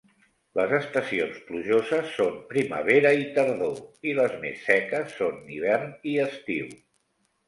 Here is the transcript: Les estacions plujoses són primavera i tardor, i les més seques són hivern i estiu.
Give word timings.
Les 0.59 0.71
estacions 0.75 1.33
plujoses 1.49 2.07
són 2.13 2.39
primavera 2.53 3.11
i 3.23 3.27
tardor, 3.35 3.75
i 4.13 4.15
les 4.21 4.33
més 4.47 4.63
seques 4.71 5.13
són 5.21 5.37
hivern 5.59 5.93
i 6.13 6.15
estiu. 6.25 6.73